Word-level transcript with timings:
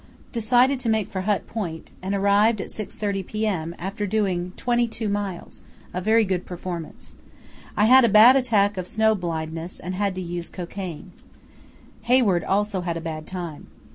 Decided 0.31 0.79
to 0.79 0.89
make 0.89 1.11
for 1.11 1.21
Hut 1.21 1.45
Point, 1.45 1.91
and 2.01 2.15
arrived 2.15 2.59
at 2.59 2.69
6.30 2.69 3.23
p.m., 3.27 3.75
after 3.77 4.07
doing 4.07 4.51
twenty 4.57 4.87
two 4.87 5.07
miles, 5.09 5.61
a 5.93 6.01
very 6.01 6.23
good 6.25 6.43
performance. 6.43 7.13
I 7.77 7.85
had 7.85 8.03
a 8.03 8.09
bad 8.09 8.35
attack 8.35 8.77
of 8.77 8.87
snow 8.87 9.13
blindness 9.13 9.79
and 9.79 9.93
had 9.93 10.15
to 10.15 10.21
use 10.23 10.49
cocaine. 10.49 11.11
Hayward 12.05 12.43
also 12.43 12.81
had 12.81 12.97
a 12.97 12.99
bad 12.99 13.27
time. 13.27 13.67